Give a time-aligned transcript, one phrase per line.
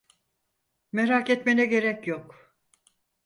[0.91, 2.55] Merak etmene gerek yok.